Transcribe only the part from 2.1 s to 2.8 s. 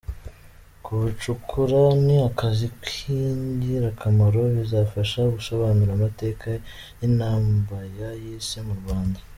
akazi